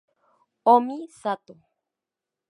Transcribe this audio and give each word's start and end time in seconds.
Omi 0.73 0.97
Sato 1.19 1.53